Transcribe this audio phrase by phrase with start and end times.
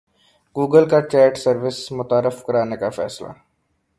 [0.55, 3.31] Google کا chat service متعارف کرانے کا فیصلہ